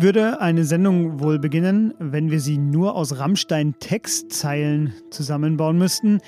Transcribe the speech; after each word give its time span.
Wie 0.00 0.04
würde 0.06 0.40
eine 0.40 0.64
Sendung 0.64 1.20
wohl 1.20 1.38
beginnen, 1.38 1.92
wenn 1.98 2.30
wir 2.30 2.40
sie 2.40 2.56
nur 2.56 2.94
aus 2.94 3.18
Rammstein-Textzeilen 3.18 4.94
zusammenbauen 5.10 5.76
müssten? 5.76 6.20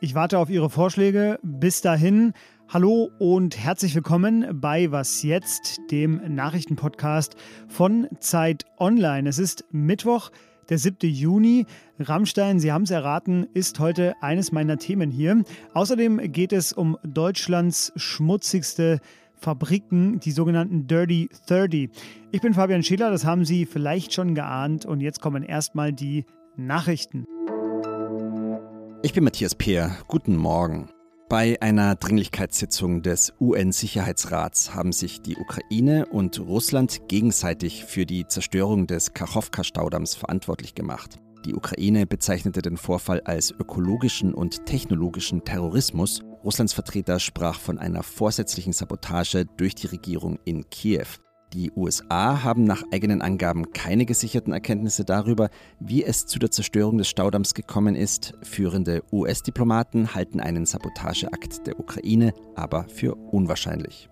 Ich 0.00 0.16
warte 0.16 0.40
auf 0.40 0.50
Ihre 0.50 0.68
Vorschläge. 0.68 1.38
Bis 1.44 1.82
dahin, 1.82 2.32
hallo 2.68 3.12
und 3.20 3.56
herzlich 3.56 3.94
willkommen 3.94 4.60
bei 4.60 4.90
Was 4.90 5.22
jetzt, 5.22 5.80
dem 5.92 6.20
Nachrichtenpodcast 6.34 7.36
von 7.68 8.08
Zeit 8.18 8.64
Online. 8.80 9.28
Es 9.28 9.38
ist 9.38 9.66
Mittwoch, 9.70 10.32
der 10.68 10.78
7. 10.78 11.08
Juni. 11.08 11.66
Rammstein, 12.00 12.58
Sie 12.58 12.72
haben 12.72 12.82
es 12.82 12.90
erraten, 12.90 13.46
ist 13.54 13.78
heute 13.78 14.14
eines 14.20 14.50
meiner 14.50 14.78
Themen 14.78 15.12
hier. 15.12 15.44
Außerdem 15.74 16.32
geht 16.32 16.52
es 16.52 16.72
um 16.72 16.98
Deutschlands 17.04 17.92
schmutzigste 17.94 18.98
Fabriken, 19.42 20.20
die 20.20 20.30
sogenannten 20.30 20.86
Dirty 20.86 21.28
30. 21.48 21.90
Ich 22.30 22.40
bin 22.40 22.54
Fabian 22.54 22.84
Schiller, 22.84 23.10
das 23.10 23.24
haben 23.24 23.44
Sie 23.44 23.66
vielleicht 23.66 24.14
schon 24.14 24.34
geahnt 24.34 24.86
und 24.86 25.00
jetzt 25.00 25.20
kommen 25.20 25.42
erstmal 25.42 25.92
die 25.92 26.24
Nachrichten. 26.56 27.26
Ich 29.02 29.12
bin 29.12 29.24
Matthias 29.24 29.56
Peer. 29.56 29.96
Guten 30.06 30.36
Morgen. 30.36 30.88
Bei 31.28 31.60
einer 31.60 31.96
Dringlichkeitssitzung 31.96 33.02
des 33.02 33.32
UN-Sicherheitsrats 33.40 34.74
haben 34.74 34.92
sich 34.92 35.22
die 35.22 35.36
Ukraine 35.36 36.06
und 36.06 36.38
Russland 36.38 37.08
gegenseitig 37.08 37.84
für 37.84 38.06
die 38.06 38.26
Zerstörung 38.28 38.86
des 38.86 39.12
Kachowka-Staudamms 39.12 40.14
verantwortlich 40.14 40.74
gemacht. 40.74 41.18
Die 41.46 41.54
Ukraine 41.54 42.06
bezeichnete 42.06 42.62
den 42.62 42.76
Vorfall 42.76 43.22
als 43.22 43.50
ökologischen 43.50 44.34
und 44.34 44.66
technologischen 44.66 45.42
Terrorismus. 45.42 46.22
Russlands 46.44 46.72
Vertreter 46.72 47.20
sprach 47.20 47.58
von 47.60 47.78
einer 47.78 48.02
vorsätzlichen 48.02 48.72
Sabotage 48.72 49.46
durch 49.56 49.74
die 49.74 49.86
Regierung 49.86 50.38
in 50.44 50.68
Kiew. 50.70 51.06
Die 51.52 51.70
USA 51.76 52.42
haben 52.42 52.64
nach 52.64 52.82
eigenen 52.92 53.20
Angaben 53.20 53.72
keine 53.72 54.06
gesicherten 54.06 54.52
Erkenntnisse 54.52 55.04
darüber, 55.04 55.50
wie 55.80 56.02
es 56.02 56.26
zu 56.26 56.38
der 56.38 56.50
Zerstörung 56.50 56.96
des 56.96 57.08
Staudamms 57.08 57.52
gekommen 57.52 57.94
ist. 57.94 58.32
Führende 58.42 59.02
US-Diplomaten 59.12 60.14
halten 60.14 60.40
einen 60.40 60.64
Sabotageakt 60.64 61.66
der 61.66 61.78
Ukraine 61.78 62.32
aber 62.54 62.86
für 62.88 63.14
unwahrscheinlich. 63.14 64.08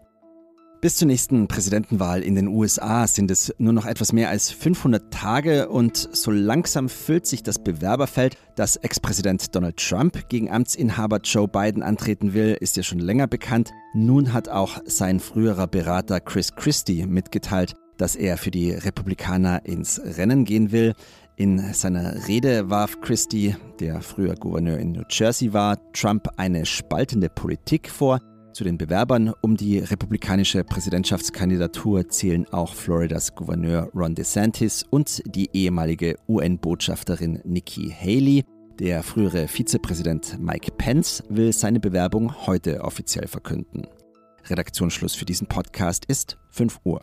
Bis 0.81 0.97
zur 0.97 1.09
nächsten 1.09 1.47
Präsidentenwahl 1.47 2.23
in 2.23 2.36
den 2.36 2.48
USA 2.48 3.06
sind 3.06 3.31
es 3.31 3.55
nur 3.59 3.75
noch 3.75 3.84
etwas 3.84 4.14
mehr 4.14 4.31
als 4.31 4.50
500 4.50 5.12
Tage 5.12 5.69
und 5.69 6.09
so 6.12 6.31
langsam 6.31 6.89
füllt 6.89 7.27
sich 7.27 7.42
das 7.42 7.59
Bewerberfeld. 7.59 8.39
Dass 8.56 8.77
Ex-Präsident 8.77 9.55
Donald 9.55 9.77
Trump 9.77 10.31
gegen 10.31 10.51
Amtsinhaber 10.51 11.19
Joe 11.23 11.48
Biden 11.48 11.83
antreten 11.83 12.33
will, 12.33 12.56
ist 12.58 12.78
ja 12.78 12.83
schon 12.83 12.98
länger 12.98 13.27
bekannt. 13.27 13.73
Nun 13.92 14.33
hat 14.33 14.48
auch 14.48 14.81
sein 14.86 15.20
früherer 15.20 15.67
Berater 15.67 16.19
Chris 16.19 16.55
Christie 16.55 17.05
mitgeteilt, 17.05 17.75
dass 17.98 18.17
er 18.17 18.39
für 18.39 18.51
die 18.51 18.70
Republikaner 18.70 19.67
ins 19.67 20.01
Rennen 20.03 20.47
gehen 20.47 20.73
will. 20.73 20.95
In 21.36 21.75
seiner 21.75 22.27
Rede 22.27 22.70
warf 22.70 23.03
Christie, 23.03 23.55
der 23.81 24.01
früher 24.01 24.34
Gouverneur 24.34 24.78
in 24.78 24.92
New 24.92 25.05
Jersey 25.11 25.53
war, 25.53 25.77
Trump 25.92 26.28
eine 26.39 26.64
spaltende 26.64 27.28
Politik 27.28 27.91
vor. 27.91 28.19
Zu 28.61 28.64
den 28.64 28.77
Bewerbern 28.77 29.33
um 29.41 29.56
die 29.56 29.78
republikanische 29.78 30.64
Präsidentschaftskandidatur 30.64 32.11
zählen 32.11 32.47
auch 32.53 32.75
Floridas 32.75 33.34
Gouverneur 33.34 33.89
Ron 33.94 34.14
DeSantis 34.14 34.84
und 34.91 35.22
die 35.25 35.48
ehemalige 35.55 36.17
UN-Botschafterin 36.28 37.41
Nikki 37.42 37.89
Haley. 37.89 38.44
Der 38.78 39.02
frühere 39.02 39.48
Vizepräsident 39.48 40.36
Mike 40.39 40.72
Pence 40.77 41.22
will 41.30 41.55
seine 41.55 41.80
Bewerbung 41.80 42.47
heute 42.47 42.83
offiziell 42.83 43.28
verkünden. 43.28 43.86
Redaktionsschluss 44.44 45.14
für 45.14 45.24
diesen 45.24 45.47
Podcast 45.47 46.05
ist 46.05 46.36
5 46.50 46.80
Uhr. 46.84 47.00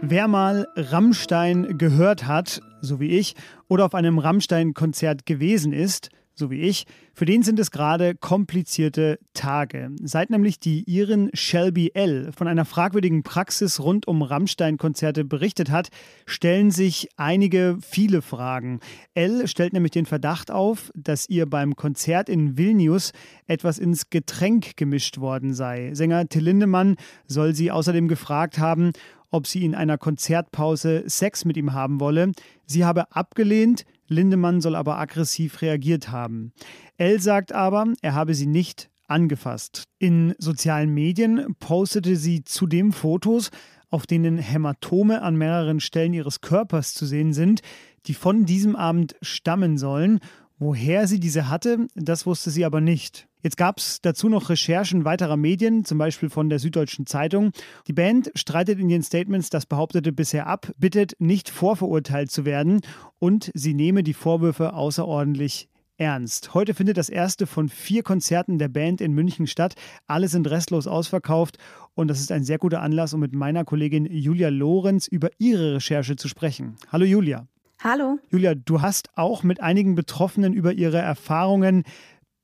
Wer 0.00 0.28
mal 0.28 0.68
Rammstein 0.74 1.76
gehört 1.76 2.26
hat, 2.26 2.62
so 2.80 3.00
wie 3.00 3.08
ich, 3.08 3.34
oder 3.68 3.84
auf 3.84 3.94
einem 3.94 4.18
Rammstein-Konzert 4.18 5.26
gewesen 5.26 5.72
ist, 5.74 6.10
so 6.34 6.50
wie 6.50 6.60
ich, 6.60 6.86
für 7.12 7.26
den 7.26 7.42
sind 7.42 7.58
es 7.60 7.70
gerade 7.70 8.14
komplizierte 8.14 9.18
Tage. 9.34 9.90
Seit 10.02 10.30
nämlich 10.30 10.58
die 10.58 10.82
Iren 10.84 11.30
Shelby 11.32 11.92
L. 11.94 12.32
von 12.36 12.48
einer 12.48 12.64
fragwürdigen 12.64 13.22
Praxis 13.22 13.78
rund 13.80 14.08
um 14.08 14.22
Rammstein-Konzerte 14.22 15.24
berichtet 15.24 15.70
hat, 15.70 15.88
stellen 16.26 16.70
sich 16.70 17.08
einige 17.16 17.78
viele 17.80 18.20
Fragen. 18.20 18.80
L 19.14 19.46
stellt 19.46 19.72
nämlich 19.72 19.92
den 19.92 20.06
Verdacht 20.06 20.50
auf, 20.50 20.90
dass 20.94 21.28
ihr 21.28 21.46
beim 21.46 21.76
Konzert 21.76 22.28
in 22.28 22.58
Vilnius 22.58 23.12
etwas 23.46 23.78
ins 23.78 24.10
Getränk 24.10 24.76
gemischt 24.76 25.18
worden 25.18 25.54
sei. 25.54 25.94
Sänger 25.94 26.28
Till 26.28 26.42
Lindemann 26.42 26.96
soll 27.28 27.54
sie 27.54 27.70
außerdem 27.70 28.08
gefragt 28.08 28.58
haben, 28.58 28.92
ob 29.30 29.48
sie 29.48 29.64
in 29.64 29.74
einer 29.74 29.98
Konzertpause 29.98 31.02
Sex 31.06 31.44
mit 31.44 31.56
ihm 31.56 31.72
haben 31.72 31.98
wolle. 31.98 32.30
Sie 32.66 32.84
habe 32.84 33.10
abgelehnt, 33.14 33.84
Lindemann 34.08 34.60
soll 34.60 34.74
aber 34.76 34.98
aggressiv 34.98 35.62
reagiert 35.62 36.10
haben. 36.10 36.52
Elle 36.96 37.20
sagt 37.20 37.52
aber, 37.52 37.86
er 38.02 38.14
habe 38.14 38.34
sie 38.34 38.46
nicht 38.46 38.90
angefasst. 39.08 39.84
In 39.98 40.34
sozialen 40.38 40.92
Medien 40.92 41.54
postete 41.58 42.16
sie 42.16 42.44
zudem 42.44 42.92
Fotos, 42.92 43.50
auf 43.90 44.06
denen 44.06 44.38
Hämatome 44.38 45.22
an 45.22 45.36
mehreren 45.36 45.80
Stellen 45.80 46.14
ihres 46.14 46.40
Körpers 46.40 46.94
zu 46.94 47.06
sehen 47.06 47.32
sind, 47.32 47.60
die 48.06 48.14
von 48.14 48.44
diesem 48.44 48.76
Abend 48.76 49.14
stammen 49.22 49.78
sollen. 49.78 50.20
Woher 50.58 51.06
sie 51.06 51.20
diese 51.20 51.48
hatte, 51.48 51.86
das 51.94 52.26
wusste 52.26 52.50
sie 52.50 52.64
aber 52.64 52.80
nicht. 52.80 53.28
Jetzt 53.44 53.58
gab 53.58 53.76
es 53.76 54.00
dazu 54.00 54.30
noch 54.30 54.48
Recherchen 54.48 55.04
weiterer 55.04 55.36
Medien, 55.36 55.84
zum 55.84 55.98
Beispiel 55.98 56.30
von 56.30 56.48
der 56.48 56.58
Süddeutschen 56.58 57.04
Zeitung. 57.04 57.52
Die 57.86 57.92
Band 57.92 58.30
streitet 58.34 58.78
in 58.78 58.88
ihren 58.88 59.02
Statements 59.02 59.50
das 59.50 59.66
Behauptete 59.66 60.12
bisher 60.12 60.46
ab, 60.46 60.72
bittet 60.78 61.12
nicht 61.18 61.50
vorverurteilt 61.50 62.30
zu 62.30 62.46
werden 62.46 62.80
und 63.18 63.50
sie 63.52 63.74
nehme 63.74 64.02
die 64.02 64.14
Vorwürfe 64.14 64.72
außerordentlich 64.72 65.68
ernst. 65.98 66.54
Heute 66.54 66.72
findet 66.72 66.96
das 66.96 67.10
erste 67.10 67.46
von 67.46 67.68
vier 67.68 68.02
Konzerten 68.02 68.58
der 68.58 68.68
Band 68.68 69.02
in 69.02 69.12
München 69.12 69.46
statt. 69.46 69.74
Alle 70.06 70.28
sind 70.28 70.48
restlos 70.48 70.86
ausverkauft 70.86 71.58
und 71.92 72.08
das 72.08 72.20
ist 72.20 72.32
ein 72.32 72.44
sehr 72.44 72.56
guter 72.56 72.80
Anlass, 72.80 73.12
um 73.12 73.20
mit 73.20 73.34
meiner 73.34 73.66
Kollegin 73.66 74.06
Julia 74.06 74.48
Lorenz 74.48 75.06
über 75.06 75.28
ihre 75.36 75.74
Recherche 75.74 76.16
zu 76.16 76.28
sprechen. 76.28 76.76
Hallo 76.90 77.04
Julia. 77.04 77.46
Hallo. 77.84 78.18
Julia, 78.30 78.54
du 78.54 78.80
hast 78.80 79.10
auch 79.14 79.42
mit 79.42 79.60
einigen 79.60 79.94
Betroffenen 79.94 80.54
über 80.54 80.72
ihre 80.72 80.96
Erfahrungen 80.96 81.84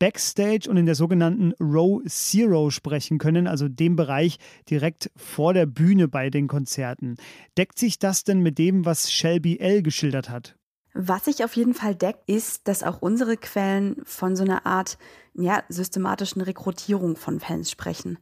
Backstage 0.01 0.69
und 0.69 0.79
in 0.79 0.87
der 0.87 0.95
sogenannten 0.97 1.53
Row 1.61 2.03
Zero 2.09 2.71
sprechen 2.71 3.19
können, 3.19 3.47
also 3.47 3.69
dem 3.69 3.95
Bereich 3.95 4.39
direkt 4.69 5.11
vor 5.15 5.55
der 5.55 5.67
Bühne 5.67 6.09
bei 6.09 6.31
den 6.31 6.49
Konzerten. 6.49 7.17
Deckt 7.57 7.79
sich 7.79 7.99
das 7.99 8.25
denn 8.25 8.41
mit 8.41 8.59
dem, 8.59 8.87
was 8.87 9.13
Shelby 9.13 9.59
L 9.61 9.83
geschildert 9.83 10.31
hat? 10.31 10.57
Was 10.95 11.27
sich 11.27 11.45
auf 11.45 11.55
jeden 11.55 11.75
Fall 11.75 11.95
deckt, 11.95 12.29
ist, 12.29 12.67
dass 12.67 12.83
auch 12.83 13.01
unsere 13.01 13.37
Quellen 13.37 13.97
von 14.05 14.35
so 14.35 14.43
einer 14.43 14.67
Art 14.67 14.99
ja, 15.35 15.63
systematischen 15.69 16.41
Rekrutierung 16.41 17.17
von 17.17 17.39
Fans 17.39 17.71
sprechen. 17.71 18.19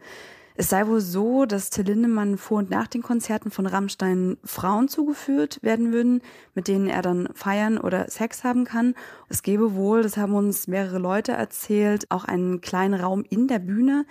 Es 0.60 0.70
sei 0.70 0.88
wohl 0.88 1.00
so, 1.00 1.44
dass 1.44 1.70
Till 1.70 1.84
Lindemann 1.84 2.36
vor 2.36 2.58
und 2.58 2.68
nach 2.68 2.88
den 2.88 3.00
Konzerten 3.00 3.52
von 3.52 3.64
Rammstein 3.64 4.38
Frauen 4.42 4.88
zugeführt 4.88 5.62
werden 5.62 5.92
würden, 5.92 6.20
mit 6.56 6.66
denen 6.66 6.88
er 6.88 7.00
dann 7.00 7.28
feiern 7.32 7.78
oder 7.78 8.10
Sex 8.10 8.42
haben 8.42 8.64
kann. 8.64 8.96
Es 9.28 9.44
gäbe 9.44 9.76
wohl, 9.76 10.02
das 10.02 10.16
haben 10.16 10.34
uns 10.34 10.66
mehrere 10.66 10.98
Leute 10.98 11.30
erzählt, 11.30 12.10
auch 12.10 12.24
einen 12.24 12.60
kleinen 12.60 12.94
Raum 12.94 13.24
in 13.30 13.46
der 13.46 13.60
Bühne, 13.60 14.04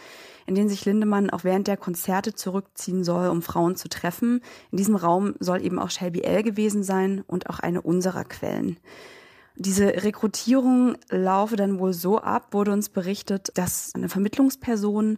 in 0.46 0.56
den 0.56 0.70
sich 0.70 0.86
Lindemann 0.86 1.30
auch 1.30 1.44
während 1.44 1.68
der 1.68 1.76
Konzerte 1.76 2.34
zurückziehen 2.34 3.04
soll, 3.04 3.28
um 3.28 3.42
Frauen 3.42 3.76
zu 3.76 3.90
treffen. 3.90 4.40
In 4.72 4.78
diesem 4.78 4.96
Raum 4.96 5.34
soll 5.42 5.62
eben 5.62 5.80
auch 5.80 5.90
Shelby 5.90 6.22
L 6.22 6.44
gewesen 6.44 6.82
sein 6.82 7.26
und 7.28 7.50
auch 7.50 7.60
eine 7.60 7.82
unserer 7.82 8.24
Quellen. 8.24 8.78
Diese 9.58 9.86
Rekrutierung 9.88 10.96
laufe 11.10 11.58
dann 11.58 11.78
wohl 11.78 11.92
so 11.92 12.20
ab, 12.20 12.54
wurde 12.54 12.72
uns 12.72 12.88
berichtet, 12.88 13.52
dass 13.56 13.92
eine 13.96 14.08
Vermittlungsperson 14.08 15.18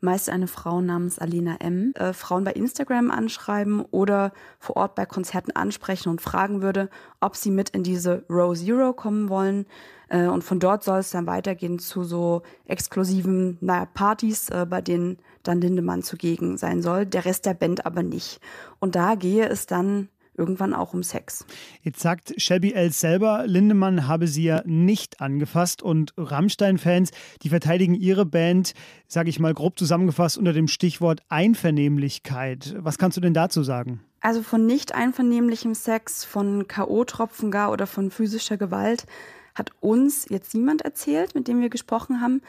meist 0.00 0.28
eine 0.28 0.46
Frau 0.46 0.80
namens 0.80 1.18
Alina 1.18 1.56
M., 1.56 1.92
äh, 1.94 2.12
Frauen 2.12 2.44
bei 2.44 2.52
Instagram 2.52 3.10
anschreiben 3.10 3.82
oder 3.90 4.32
vor 4.58 4.76
Ort 4.76 4.94
bei 4.94 5.06
Konzerten 5.06 5.52
ansprechen 5.52 6.08
und 6.08 6.20
fragen 6.20 6.62
würde, 6.62 6.90
ob 7.20 7.36
sie 7.36 7.50
mit 7.50 7.70
in 7.70 7.82
diese 7.82 8.24
Row 8.28 8.56
Zero 8.56 8.92
kommen 8.92 9.28
wollen. 9.28 9.66
Äh, 10.08 10.26
und 10.26 10.44
von 10.44 10.58
dort 10.60 10.84
soll 10.84 10.98
es 10.98 11.10
dann 11.10 11.26
weitergehen 11.26 11.78
zu 11.78 12.04
so 12.04 12.42
exklusiven 12.66 13.58
naja, 13.60 13.86
Partys, 13.86 14.50
äh, 14.50 14.66
bei 14.68 14.80
denen 14.80 15.18
dann 15.42 15.60
Lindemann 15.60 16.02
zugegen 16.02 16.56
sein 16.56 16.82
soll, 16.82 17.06
der 17.06 17.24
Rest 17.24 17.46
der 17.46 17.54
Band 17.54 17.86
aber 17.86 18.02
nicht. 18.02 18.40
Und 18.78 18.94
da 18.94 19.14
gehe 19.14 19.48
es 19.48 19.66
dann 19.66 20.08
irgendwann 20.40 20.74
auch 20.74 20.94
um 20.94 21.02
Sex. 21.02 21.44
Jetzt 21.82 22.00
sagt 22.00 22.34
Shelby 22.38 22.72
Els 22.72 22.98
selber, 22.98 23.44
Lindemann 23.46 24.08
habe 24.08 24.26
sie 24.26 24.44
ja 24.44 24.62
nicht 24.64 25.20
angefasst 25.20 25.82
und 25.82 26.14
Rammstein-Fans, 26.16 27.10
die 27.42 27.50
verteidigen 27.50 27.94
ihre 27.94 28.24
Band, 28.24 28.72
sage 29.06 29.28
ich 29.28 29.38
mal 29.38 29.54
grob 29.54 29.78
zusammengefasst, 29.78 30.38
unter 30.38 30.54
dem 30.54 30.66
Stichwort 30.66 31.20
Einvernehmlichkeit. 31.28 32.74
Was 32.78 32.98
kannst 32.98 33.18
du 33.18 33.20
denn 33.20 33.34
dazu 33.34 33.62
sagen? 33.62 34.00
Also 34.20 34.42
von 34.42 34.66
nicht 34.66 34.94
einvernehmlichem 34.94 35.74
Sex, 35.74 36.24
von 36.24 36.66
K.O.-Tropfen 36.66 37.50
gar 37.50 37.70
oder 37.70 37.86
von 37.86 38.10
physischer 38.10 38.56
Gewalt 38.56 39.06
hat 39.54 39.72
uns 39.80 40.26
jetzt 40.28 40.54
niemand 40.54 40.82
erzählt, 40.82 41.34
mit 41.34 41.48
dem 41.48 41.60
wir 41.60 41.68
gesprochen 41.68 42.20
haben. 42.20 42.40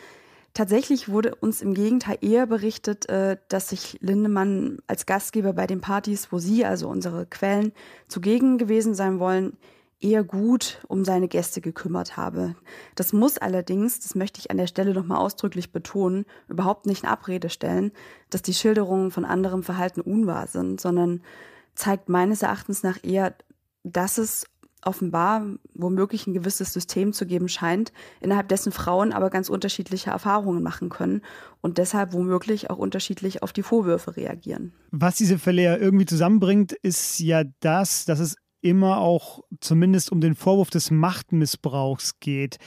Tatsächlich 0.53 1.07
wurde 1.07 1.35
uns 1.35 1.61
im 1.61 1.73
Gegenteil 1.73 2.17
eher 2.21 2.45
berichtet, 2.45 3.07
äh, 3.07 3.37
dass 3.47 3.69
sich 3.69 3.97
Lindemann 4.01 4.79
als 4.87 5.05
Gastgeber 5.05 5.53
bei 5.53 5.65
den 5.65 5.79
Partys, 5.79 6.31
wo 6.31 6.39
Sie, 6.39 6.65
also 6.65 6.89
unsere 6.89 7.25
Quellen, 7.25 7.71
zugegen 8.09 8.57
gewesen 8.57 8.93
sein 8.93 9.19
wollen, 9.19 9.57
eher 10.01 10.23
gut 10.23 10.79
um 10.87 11.05
seine 11.05 11.27
Gäste 11.27 11.61
gekümmert 11.61 12.17
habe. 12.17 12.55
Das 12.95 13.13
muss 13.13 13.37
allerdings, 13.37 13.99
das 13.99 14.15
möchte 14.15 14.39
ich 14.39 14.51
an 14.51 14.57
der 14.57 14.67
Stelle 14.67 14.93
nochmal 14.93 15.19
ausdrücklich 15.19 15.71
betonen, 15.71 16.25
überhaupt 16.49 16.85
nicht 16.85 17.03
in 17.03 17.09
Abrede 17.09 17.49
stellen, 17.49 17.91
dass 18.29 18.41
die 18.41 18.53
Schilderungen 18.53 19.11
von 19.11 19.25
anderem 19.25 19.63
Verhalten 19.63 20.01
unwahr 20.01 20.47
sind, 20.47 20.81
sondern 20.81 21.21
zeigt 21.75 22.09
meines 22.09 22.41
Erachtens 22.41 22.83
nach 22.83 22.97
eher, 23.03 23.35
dass 23.83 24.17
es 24.17 24.45
offenbar 24.83 25.45
womöglich 25.73 26.27
ein 26.27 26.33
gewisses 26.33 26.73
System 26.73 27.13
zu 27.13 27.25
geben 27.25 27.47
scheint, 27.47 27.91
innerhalb 28.19 28.47
dessen 28.47 28.71
Frauen 28.71 29.13
aber 29.13 29.29
ganz 29.29 29.49
unterschiedliche 29.49 30.09
Erfahrungen 30.09 30.63
machen 30.63 30.89
können 30.89 31.21
und 31.61 31.77
deshalb 31.77 32.13
womöglich 32.13 32.69
auch 32.69 32.77
unterschiedlich 32.77 33.43
auf 33.43 33.53
die 33.53 33.63
Vorwürfe 33.63 34.17
reagieren. 34.17 34.73
Was 34.91 35.15
diese 35.15 35.37
Fälle 35.37 35.63
ja 35.63 35.77
irgendwie 35.77 36.05
zusammenbringt, 36.05 36.73
ist 36.73 37.19
ja 37.19 37.43
das, 37.59 38.05
dass 38.05 38.19
es 38.19 38.35
immer 38.61 38.99
auch 38.99 39.43
zumindest 39.59 40.11
um 40.11 40.21
den 40.21 40.35
Vorwurf 40.35 40.69
des 40.69 40.91
Machtmissbrauchs 40.91 42.19
geht. 42.19 42.57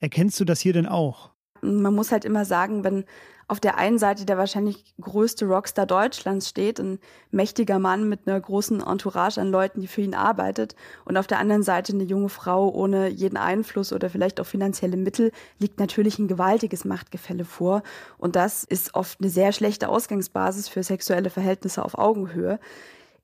Erkennst 0.00 0.38
du 0.40 0.44
das 0.44 0.60
hier 0.60 0.72
denn 0.72 0.86
auch? 0.86 1.30
Man 1.62 1.94
muss 1.94 2.12
halt 2.12 2.24
immer 2.24 2.44
sagen, 2.44 2.84
wenn 2.84 3.04
auf 3.48 3.60
der 3.60 3.78
einen 3.78 3.98
Seite 3.98 4.24
der 4.24 4.38
wahrscheinlich 4.38 4.94
größte 5.00 5.46
Rockstar 5.46 5.86
Deutschlands 5.86 6.48
steht, 6.48 6.80
ein 6.80 6.98
mächtiger 7.30 7.78
Mann 7.78 8.08
mit 8.08 8.26
einer 8.26 8.40
großen 8.40 8.80
Entourage 8.80 9.40
an 9.40 9.50
Leuten, 9.50 9.80
die 9.80 9.86
für 9.86 10.00
ihn 10.00 10.14
arbeitet, 10.14 10.74
und 11.04 11.16
auf 11.16 11.26
der 11.26 11.38
anderen 11.38 11.62
Seite 11.62 11.92
eine 11.92 12.04
junge 12.04 12.28
Frau 12.28 12.68
ohne 12.70 13.08
jeden 13.08 13.36
Einfluss 13.36 13.92
oder 13.92 14.10
vielleicht 14.10 14.40
auch 14.40 14.46
finanzielle 14.46 14.96
Mittel, 14.96 15.32
liegt 15.58 15.78
natürlich 15.78 16.18
ein 16.18 16.28
gewaltiges 16.28 16.84
Machtgefälle 16.84 17.44
vor. 17.44 17.82
Und 18.18 18.36
das 18.36 18.64
ist 18.64 18.94
oft 18.94 19.20
eine 19.20 19.30
sehr 19.30 19.52
schlechte 19.52 19.88
Ausgangsbasis 19.88 20.68
für 20.68 20.82
sexuelle 20.82 21.30
Verhältnisse 21.30 21.84
auf 21.84 21.98
Augenhöhe. 21.98 22.58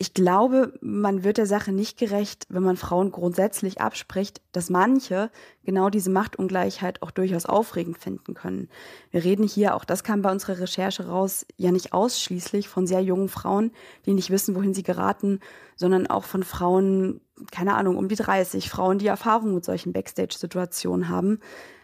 Ich 0.02 0.14
glaube, 0.14 0.73
man 0.81 1.25
wird 1.25 1.37
der 1.37 1.44
Sache 1.44 1.73
nicht 1.73 1.99
gerecht, 1.99 2.47
wenn 2.49 2.62
man 2.62 2.79
Frauen 2.79 3.12
grundsätzlich 3.12 3.82
abspricht, 3.82 4.41
dass 4.52 4.70
manche 4.70 5.31
genau 5.62 5.91
diese 5.91 6.08
Machtungleichheit 6.08 7.02
auch 7.02 7.11
durchaus 7.11 7.44
aufregend 7.44 7.99
finden 7.99 8.32
können. 8.32 8.70
Wir 9.11 9.25
reden 9.25 9.47
hier, 9.47 9.75
auch 9.75 9.85
das 9.85 10.02
kam 10.02 10.23
bei 10.23 10.32
unserer 10.32 10.58
Recherche 10.58 11.06
raus, 11.06 11.44
ja 11.58 11.70
nicht 11.70 11.93
ausschließlich 11.93 12.67
von 12.67 12.87
sehr 12.87 13.02
jungen 13.02 13.29
Frauen, 13.29 13.73
die 14.06 14.14
nicht 14.14 14.31
wissen, 14.31 14.55
wohin 14.55 14.73
sie 14.73 14.85
geraten, 14.85 15.38
sondern 15.76 16.06
auch 16.06 16.25
von 16.25 16.44
Frauen, 16.44 17.20
keine 17.53 17.75
Ahnung, 17.75 17.99
um 17.99 18.08
die 18.08 18.17
30, 18.17 18.70
Frauen, 18.70 18.96
die 18.96 19.08
Erfahrung 19.08 19.55
mit 19.55 19.67
solchen 19.67 19.93
Backstage-Situationen 19.93 21.11
haben. 21.11 21.41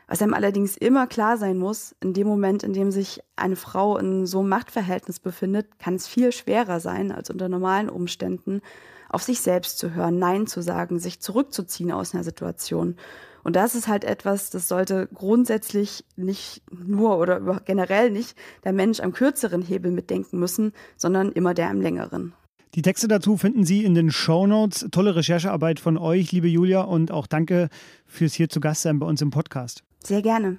Was 0.09 0.23
einem 0.23 0.35
allerdings 0.35 0.77
immer 0.77 1.07
klar 1.07 1.37
sein 1.37 1.59
muss, 1.59 1.97
in 2.01 2.13
dem 2.13 2.29
Moment, 2.29 2.63
in 2.63 2.73
dem 2.73 2.93
sich 2.93 3.21
eine 3.35 3.57
Frau 3.57 3.99
in 3.99 4.27
so 4.27 4.41
einem 4.41 4.49
Machtverhältnis 4.49 5.19
befindet, 5.19 5.79
kann 5.81 5.97
es 5.97 6.07
viel 6.07 6.31
schwerer 6.31 6.79
sein 6.79 7.11
als 7.11 7.29
unter 7.29 7.49
normalen 7.49 7.89
Umständen, 7.89 8.61
auf 9.09 9.23
sich 9.23 9.41
selbst 9.41 9.79
zu 9.79 9.95
hören, 9.95 10.19
Nein 10.19 10.47
zu 10.47 10.63
sagen, 10.63 10.99
sich 11.01 11.21
zurückzuziehen 11.21 11.91
aus 11.91 12.15
einer 12.15 12.25
Situation. 12.25 12.97
Und 13.43 13.57
das 13.57 13.75
ist 13.75 13.89
halt 13.89 14.05
etwas, 14.05 14.51
das 14.51 14.69
sollte 14.69 15.09
grundsätzlich 15.13 16.05
nicht 16.17 16.63
nur 16.71 17.19
oder 17.19 17.61
generell 17.65 18.11
nicht 18.11 18.37
der 18.65 18.73
Mensch 18.73 19.01
am 19.01 19.13
kürzeren 19.13 19.63
Hebel 19.63 19.93
mitdenken 19.93 20.39
müssen, 20.39 20.73
sondern 20.97 21.33
immer 21.33 21.55
der 21.55 21.71
am 21.71 21.81
längeren. 21.81 22.33
Die 22.75 22.83
Texte 22.83 23.09
dazu 23.09 23.37
finden 23.37 23.65
Sie 23.65 23.85
in 23.85 23.95
den 23.95 24.11
Show 24.11 24.47
Notes. 24.47 24.87
Tolle 24.91 25.17
Recherchearbeit 25.17 25.81
von 25.81 25.97
euch, 25.97 26.31
liebe 26.33 26.49
Julia, 26.49 26.83
und 26.83 27.11
auch 27.11 27.27
danke 27.27 27.69
fürs 28.05 28.35
hier 28.35 28.49
zu 28.49 28.61
Gast 28.61 28.83
sein 28.83 28.99
bei 28.99 29.07
uns 29.07 29.23
im 29.23 29.31
Podcast. 29.31 29.86
Sehr 30.07 30.23
gerne. 30.23 30.59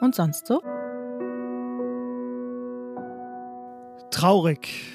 Und 0.00 0.14
sonst 0.14 0.46
so? 0.46 0.62
Traurig. 4.10 4.90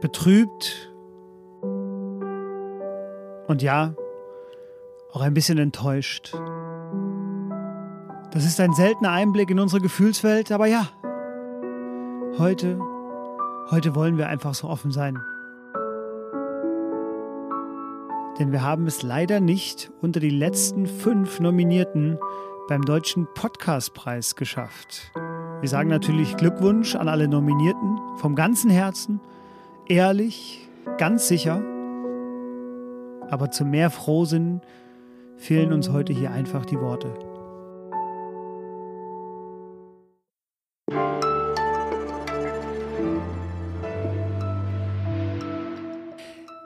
Betrübt. 0.00 0.94
Und 3.46 3.60
ja, 3.60 3.94
auch 5.12 5.20
ein 5.20 5.34
bisschen 5.34 5.58
enttäuscht. 5.58 6.34
Das 8.30 8.46
ist 8.46 8.58
ein 8.58 8.72
seltener 8.72 9.10
Einblick 9.10 9.50
in 9.50 9.60
unsere 9.60 9.82
Gefühlswelt, 9.82 10.50
aber 10.50 10.64
ja, 10.64 10.88
heute 12.38 12.78
Heute 13.70 13.94
wollen 13.94 14.18
wir 14.18 14.28
einfach 14.28 14.52
so 14.52 14.68
offen 14.68 14.90
sein. 14.90 15.18
Denn 18.38 18.52
wir 18.52 18.62
haben 18.62 18.86
es 18.86 19.02
leider 19.02 19.40
nicht 19.40 19.90
unter 20.02 20.20
die 20.20 20.30
letzten 20.30 20.86
fünf 20.86 21.40
Nominierten 21.40 22.18
beim 22.68 22.82
Deutschen 22.82 23.26
Podcastpreis 23.34 24.36
geschafft. 24.36 25.12
Wir 25.60 25.68
sagen 25.68 25.88
natürlich 25.88 26.36
Glückwunsch 26.36 26.94
an 26.94 27.08
alle 27.08 27.26
Nominierten 27.26 27.98
vom 28.16 28.34
ganzen 28.34 28.70
Herzen, 28.70 29.20
ehrlich, 29.88 30.68
ganz 30.98 31.28
sicher. 31.28 31.62
Aber 33.30 33.50
zum 33.50 33.70
mehr 33.70 33.88
Frohsinn 33.88 34.60
fehlen 35.36 35.72
uns 35.72 35.90
heute 35.90 36.12
hier 36.12 36.32
einfach 36.32 36.66
die 36.66 36.80
Worte. 36.80 37.33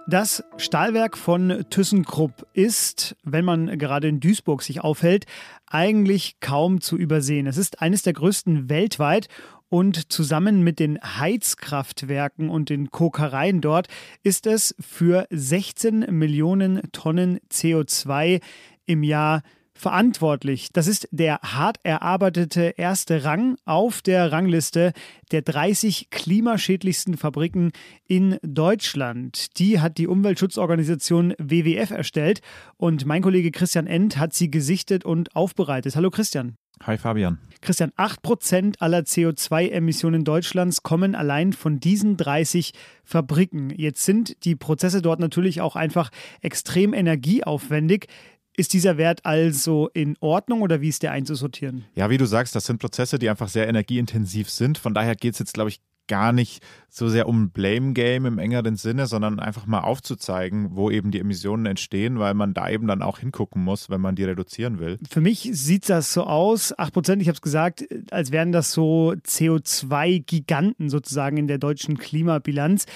Das 0.09 0.43
Stahlwerk 0.57 1.19
von 1.19 1.67
ThyssenKrupp 1.69 2.47
ist, 2.55 3.15
wenn 3.25 3.45
man 3.45 3.79
gerade 3.79 4.09
in 4.09 4.21
Duisburg 4.21 4.63
sich 4.63 4.81
aufhält, 4.81 5.27
eigentlich 5.67 6.41
kaum 6.41 6.81
zu 6.81 6.97
übersehen. 6.97 7.47
Es 7.47 7.59
ist 7.59 7.83
eines 7.83 8.05
der 8.05 8.15
größten 8.15 8.71
weltweit 8.71 9.29
und 9.69 10.11
zusammen 10.11 10.65
mit 10.65 10.79
den 10.79 10.99
Heizkraftwerken 10.99 12.49
und 12.49 12.71
den 12.71 12.91
Kokereien 12.91 13.61
dort 13.61 13.89
ist 14.23 14.47
es 14.47 14.75
für 14.81 15.27
16 15.29 16.07
Millionen 16.09 16.81
Tonnen 16.93 17.39
CO2 17.53 18.41
im 18.87 19.03
Jahr 19.03 19.43
verantwortlich. 19.79 20.71
Das 20.73 20.87
ist 20.87 21.09
der 21.13 21.39
hart 21.43 21.79
erarbeitete 21.85 22.75
erste 22.77 23.25
Rang 23.25 23.57
auf 23.65 24.03
der 24.03 24.33
Rangliste 24.33 24.93
der 25.31 25.43
30 25.43 26.11
klimaschädlichsten 26.11 27.17
Fabriken 27.17 27.71
in 28.07 28.39
Deutschland. 28.43 29.59
Die 29.59 29.81
hat 29.81 29.99
die 29.99 30.09
Umweltschutzorganisation 30.09 31.35
WWF 31.39 31.91
erstellt 31.91 32.41
und 32.77 33.07
mein 33.07 33.23
Kollege 33.23 33.51
Christian 33.51 33.87
End 33.87 34.19
hat 34.19 34.35
sie 34.35 34.51
gesichtet 34.51 35.05
und 35.05 35.35
aufbereitet. 35.37 35.95
Hallo 35.97 36.11
Christian. 36.11 36.57
Hi 36.83 36.97
Fabian. 36.97 37.39
Christian, 37.61 37.91
8% 37.97 38.77
aller 38.79 39.01
CO2-Emissionen 39.01 40.25
Deutschlands 40.25 40.85
kommen 40.85 41.17
allein 41.17 41.53
von 41.53 41.81
diesen 41.81 42.17
30 42.17 42.73
Fabriken. 43.05 43.71
Jetzt 43.71 44.05
sind 44.05 44.45
die 44.45 44.55
Prozesse 44.55 45.03
dort 45.03 45.19
natürlich 45.19 45.61
auch 45.61 45.75
einfach 45.75 46.11
extrem 46.41 46.95
energieaufwendig. 46.95 48.07
Ist 48.59 48.73
dieser 48.73 48.97
Wert 48.97 49.25
also 49.25 49.89
in 49.95 50.17
Ordnung 50.19 50.63
oder 50.63 50.81
wie 50.81 50.89
ist 50.89 51.05
der 51.05 51.13
einzusortieren? 51.13 51.85
Ja, 51.95 52.11
wie 52.11 52.19
du 52.19 52.27
sagst, 52.27 52.57
das 52.57 52.67
sind 52.67 52.81
Prozesse, 52.81 53.21
die 53.21 53.31
einfach 53.31 53.47
sehr 53.47 53.69
energieintensiv 53.69 54.51
sind. 54.51 54.79
Von 54.79 54.95
daher 54.95 55.15
geht 55.15 55.35
es 55.35 55.39
jetzt, 55.39 55.55
glaube 55.55 55.71
ich, 55.71 55.81
gar 56.09 56.33
nicht 56.33 56.61
so 56.89 57.09
sehr 57.09 57.29
um 57.29 57.51
Blame 57.51 57.93
Game 57.93 58.27
im 58.27 58.39
engeren 58.39 58.75
Sinne, 58.75 59.07
sondern 59.07 59.39
einfach 59.39 59.67
mal 59.67 59.83
aufzuzeigen, 59.83 60.71
wo 60.73 60.91
eben 60.91 61.13
die 61.13 61.21
Emissionen 61.21 61.67
entstehen, 61.67 62.19
weil 62.19 62.35
man 62.35 62.53
da 62.53 62.69
eben 62.69 62.89
dann 62.89 63.03
auch 63.03 63.21
hingucken 63.21 63.63
muss, 63.63 63.91
wenn 63.91 64.01
man 64.01 64.17
die 64.17 64.25
reduzieren 64.25 64.81
will. 64.81 64.99
Für 65.09 65.21
mich 65.21 65.49
sieht 65.53 65.89
das 65.89 66.13
so 66.13 66.25
aus, 66.25 66.77
8%, 66.77 67.21
ich 67.21 67.29
habe 67.29 67.37
es 67.37 67.43
gesagt, 67.43 67.87
als 68.11 68.33
wären 68.33 68.51
das 68.51 68.73
so 68.73 69.15
CO2-Giganten 69.25 70.91
sozusagen 70.91 71.37
in 71.37 71.47
der 71.47 71.59
deutschen 71.59 71.97
Klimabilanz. 71.97 72.87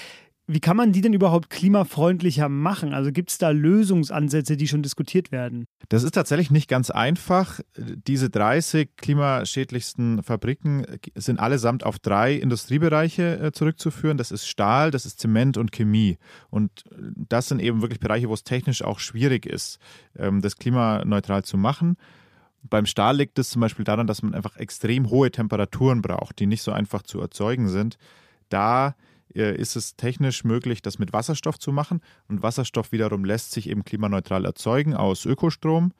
Wie 0.45 0.59
kann 0.59 0.75
man 0.75 0.91
die 0.91 0.99
denn 0.99 1.13
überhaupt 1.13 1.49
klimafreundlicher 1.49 2.49
machen? 2.49 2.93
Also 2.93 3.13
gibt 3.13 3.31
es 3.31 3.37
da 3.37 3.51
Lösungsansätze, 3.51 4.57
die 4.57 4.67
schon 4.67 4.83
diskutiert 4.83 5.31
werden? 5.31 5.67
Das 5.87 6.03
ist 6.03 6.11
tatsächlich 6.11 6.51
nicht 6.51 6.67
ganz 6.67 6.89
einfach. 6.89 7.61
Diese 7.77 8.29
30 8.29 8.89
klimaschädlichsten 8.97 10.21
Fabriken 10.21 10.85
sind 11.15 11.39
allesamt 11.39 11.85
auf 11.85 11.97
drei 11.97 12.33
Industriebereiche 12.33 13.39
äh, 13.39 13.51
zurückzuführen. 13.53 14.17
Das 14.17 14.31
ist 14.31 14.45
Stahl, 14.45 14.91
das 14.91 15.05
ist 15.05 15.21
Zement 15.21 15.57
und 15.57 15.71
Chemie. 15.71 16.17
Und 16.49 16.83
äh, 16.91 16.95
das 17.29 17.47
sind 17.47 17.61
eben 17.61 17.81
wirklich 17.81 18.01
Bereiche, 18.01 18.27
wo 18.27 18.33
es 18.33 18.43
technisch 18.43 18.83
auch 18.83 18.99
schwierig 18.99 19.45
ist, 19.45 19.79
ähm, 20.17 20.41
das 20.41 20.57
klimaneutral 20.57 21.45
zu 21.45 21.57
machen. 21.57 21.95
Beim 22.63 22.85
Stahl 22.85 23.15
liegt 23.15 23.39
es 23.39 23.49
zum 23.49 23.61
Beispiel 23.61 23.85
daran, 23.85 24.07
dass 24.07 24.23
man 24.23 24.33
einfach 24.33 24.57
extrem 24.57 25.09
hohe 25.09 25.31
Temperaturen 25.31 26.01
braucht, 26.01 26.39
die 26.39 26.47
nicht 26.47 26.63
so 26.63 26.73
einfach 26.73 27.03
zu 27.03 27.21
erzeugen 27.21 27.69
sind. 27.69 27.97
Da 28.49 28.89
äh, 28.89 28.93
ist 29.41 29.75
es 29.75 29.95
technisch 29.95 30.43
möglich, 30.43 30.81
das 30.81 30.99
mit 30.99 31.13
Wasserstoff 31.13 31.59
zu 31.59 31.71
machen. 31.71 32.01
Und 32.27 32.43
Wasserstoff 32.43 32.91
wiederum 32.91 33.25
lässt 33.25 33.51
sich 33.51 33.69
eben 33.69 33.83
klimaneutral 33.83 34.45
erzeugen 34.45 34.93
aus 34.93 35.25
Ökostrom. 35.25 35.93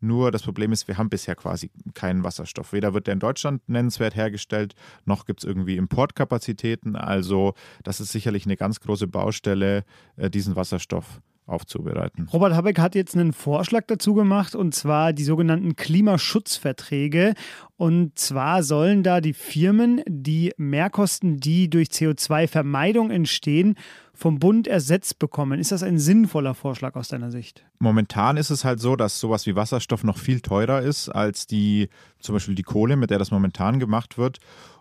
Nur 0.00 0.30
das 0.30 0.42
Problem 0.42 0.72
ist, 0.72 0.88
wir 0.88 0.96
haben 0.96 1.10
bisher 1.10 1.34
quasi 1.34 1.70
keinen 1.92 2.24
Wasserstoff. 2.24 2.72
Weder 2.72 2.94
wird 2.94 3.06
der 3.06 3.14
in 3.14 3.20
Deutschland 3.20 3.68
nennenswert 3.68 4.16
hergestellt, 4.16 4.74
noch 5.04 5.26
gibt 5.26 5.40
es 5.40 5.44
irgendwie 5.44 5.76
Importkapazitäten. 5.76 6.96
Also 6.96 7.54
das 7.82 8.00
ist 8.00 8.10
sicherlich 8.10 8.46
eine 8.46 8.56
ganz 8.56 8.80
große 8.80 9.06
Baustelle, 9.06 9.84
äh, 10.16 10.30
diesen 10.30 10.56
Wasserstoff 10.56 11.20
aufzubereiten. 11.50 12.28
Robert 12.32 12.54
Habeck 12.54 12.78
hat 12.78 12.94
jetzt 12.94 13.16
einen 13.16 13.32
Vorschlag 13.32 13.84
dazu 13.86 14.14
gemacht, 14.14 14.54
und 14.54 14.74
zwar 14.74 15.12
die 15.12 15.24
sogenannten 15.24 15.76
Klimaschutzverträge. 15.76 17.34
Und 17.76 18.18
zwar 18.18 18.62
sollen 18.62 19.02
da 19.02 19.20
die 19.20 19.32
Firmen 19.32 20.02
die 20.06 20.52
Mehrkosten, 20.58 21.38
die 21.38 21.70
durch 21.70 21.88
CO2-Vermeidung 21.88 23.10
entstehen, 23.10 23.76
vom 24.12 24.38
Bund 24.38 24.68
ersetzt 24.68 25.18
bekommen. 25.18 25.58
Ist 25.58 25.72
das 25.72 25.82
ein 25.82 25.98
sinnvoller 25.98 26.54
Vorschlag 26.54 26.94
aus 26.94 27.08
deiner 27.08 27.30
Sicht? 27.30 27.64
Momentan 27.78 28.36
ist 28.36 28.50
es 28.50 28.64
halt 28.64 28.78
so, 28.80 28.96
dass 28.96 29.18
sowas 29.18 29.46
wie 29.46 29.56
Wasserstoff 29.56 30.04
noch 30.04 30.18
viel 30.18 30.40
teurer 30.40 30.82
ist 30.82 31.08
als 31.08 31.46
die, 31.46 31.88
zum 32.18 32.34
Beispiel 32.34 32.54
die 32.54 32.62
Kohle, 32.62 32.96
mit 32.96 33.08
der 33.08 33.18
das 33.18 33.30
momentan 33.30 33.80
gemacht 33.80 34.18
wird. 34.18 34.38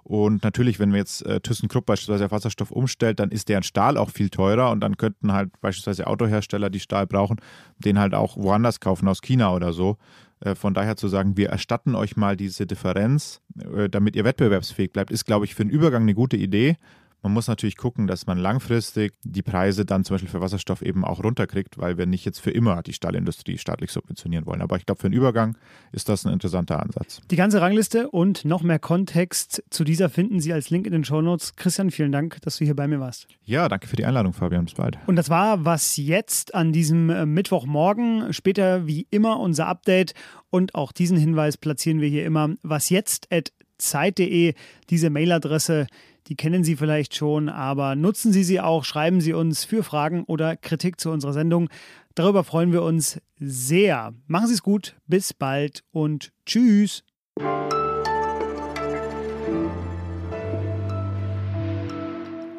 Und 0.10 0.44
natürlich, 0.44 0.80
wenn 0.80 0.92
wir 0.92 0.98
jetzt 0.98 1.24
äh, 1.28 1.39
ThyssenKrupp 1.39 1.86
beispielsweise 1.86 2.25
auf 2.25 2.32
Wasserstoff 2.32 2.72
umstellt, 2.72 3.20
dann 3.20 3.30
ist 3.30 3.48
deren 3.48 3.62
Stahl 3.62 3.96
auch 3.96 4.10
viel 4.10 4.32
teurer 4.32 4.72
und 4.72 4.80
dann 4.80 4.98
könnten 4.98 5.34
halt 5.34 5.51
beispielsweise 5.62 6.08
Autohersteller, 6.08 6.72
die 6.72 6.80
Stahl 6.80 7.06
brauchen, 7.06 7.38
den 7.78 8.00
halt 8.00 8.16
auch 8.16 8.36
woanders 8.36 8.80
kaufen, 8.80 9.08
aus 9.08 9.22
China 9.22 9.54
oder 9.54 9.72
so. 9.72 9.98
Äh, 10.39 10.56
von 10.56 10.74
daher 10.74 10.96
zu 10.96 11.10
sagen, 11.10 11.38
wir 11.38 11.50
erstatten 11.50 11.94
euch 11.94 12.18
mal 12.18 12.36
diese 12.36 12.66
Differenz, 12.66 13.42
äh, 13.75 13.88
damit 13.88 14.16
ihr 14.16 14.24
wettbewerbsfähig 14.24 14.92
bleibt, 14.92 15.12
ist, 15.12 15.25
glaube 15.25 15.46
ich, 15.46 15.54
für 15.54 15.63
den 15.63 15.70
Übergang 15.70 16.01
eine 16.01 16.16
gute 16.16 16.38
Idee. 16.38 16.78
Man 17.22 17.34
muss 17.34 17.48
natürlich 17.48 17.76
gucken, 17.76 18.08
dass 18.08 18.28
man 18.28 18.38
langfristig 18.38 19.14
die 19.24 19.42
Preise 19.42 19.86
dann 19.86 20.04
zum 20.04 20.16
Beispiel 20.16 20.30
für 20.30 20.42
Wasserstoff 20.42 20.82
eben 20.82 21.04
auch 21.04 21.24
runterkriegt, 21.24 21.78
weil 21.78 21.98
wir 21.98 22.06
nicht 22.06 22.26
jetzt 22.26 22.40
für 22.40 22.52
immer 22.52 22.82
die 22.82 22.94
Stahlindustrie 22.94 23.58
staatlich 23.58 23.92
subventionieren 23.92 24.46
wollen. 24.46 24.62
Aber 24.62 24.78
ich 24.78 24.86
glaube, 24.86 25.02
für 25.02 25.10
den 25.10 25.18
Übergang 25.18 25.58
ist 25.92 26.08
das 26.08 26.26
ein 26.26 26.32
interessanter 26.32 26.82
Ansatz. 26.82 27.22
Die 27.30 27.36
ganze 27.36 27.62
Rangliste 27.62 28.10
und 28.10 28.46
noch 28.46 28.62
mehr 28.62 28.80
Kontext 28.80 29.64
zu 29.70 29.84
dieser 29.84 30.10
finden 30.10 30.40
Sie 30.40 30.54
als 30.54 30.70
Link 30.70 30.86
in 30.86 30.94
den 30.94 31.04
Shownotes. 31.04 31.56
Christian, 31.56 31.92
vielen 31.92 32.12
Dank, 32.12 32.42
dass 32.42 32.58
du 32.58 32.66
hier 32.66 32.76
bei 32.76 32.88
mir 32.88 33.00
warst. 33.00 33.28
Ja, 33.44 33.68
danke 33.68 33.88
für 33.88 33.96
die 33.96 34.06
Einladung, 34.06 34.34
Fabian. 34.34 34.66
Bis 34.66 34.76
bald. 34.76 34.98
Und 35.08 35.16
das 35.18 35.30
war 35.30 35.66
was 35.66 35.98
jetzt 35.98 36.56
an 36.56 36.72
diesem 36.72 37.10
äh, 37.10 37.26
Mittwochmorgen. 37.26 38.32
Später 38.32 38.88
wie 38.88 39.08
immer 39.12 39.40
unser 39.40 39.68
Update 39.68 40.14
und 40.50 40.76
auch 40.76 40.92
diesen 40.92 41.18
Hinweis 41.18 41.58
platzieren 41.58 42.00
wir 42.00 42.08
hier 42.08 42.26
immer. 42.26 42.50
Was 42.64 42.90
jetzt 42.90 43.28
at 43.32 43.52
zeit.de, 43.80 44.54
diese 44.90 45.10
Mailadresse 45.10 45.88
die 46.30 46.36
kennen 46.36 46.64
Sie 46.64 46.76
vielleicht 46.76 47.16
schon, 47.16 47.50
aber 47.50 47.96
nutzen 47.96 48.32
Sie 48.32 48.44
sie 48.44 48.62
auch, 48.62 48.86
schreiben 48.86 49.20
Sie 49.20 49.34
uns 49.34 49.66
für 49.66 49.84
Fragen 49.84 50.24
oder 50.26 50.56
Kritik 50.56 51.00
zu 51.02 51.10
unserer 51.10 51.34
Sendung. 51.34 51.70
Darüber 52.14 52.44
freuen 52.44 52.72
wir 52.72 52.84
uns 52.84 53.20
sehr. 53.40 54.14
Machen 54.28 54.48
Sie 54.48 54.54
es 54.54 54.62
gut, 54.62 54.96
bis 55.08 55.34
bald 55.34 55.84
und 55.92 56.32
tschüss. 56.46 57.04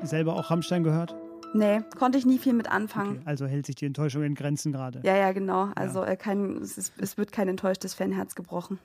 Selber 0.03 0.35
auch 0.35 0.50
Rammstein 0.50 0.83
gehört? 0.83 1.15
Nee, 1.55 1.81
konnte 1.97 2.19
ich 2.19 2.27
nie 2.27 2.39
viel 2.39 2.55
mit 2.55 2.71
anfangen. 2.71 3.19
Okay, 3.19 3.23
also 3.25 3.47
hält 3.47 3.67
sich 3.67 3.77
die 3.77 3.87
Enttäuschung 3.87 4.25
in 4.25 4.35
Grenzen 4.35 4.73
gerade. 4.73 5.00
Ja, 5.05 5.17
ja, 5.17 5.31
genau. 5.31 5.71
Also 5.77 6.00
ja. 6.00 6.09
Äh, 6.09 6.17
kein, 6.17 6.57
es, 6.57 6.77
ist, 6.77 6.95
es 6.99 7.17
wird 7.17 7.31
kein 7.31 7.49
enttäuschtes 7.49 7.95
Fanherz 7.95 8.35
gebrochen. 8.35 8.81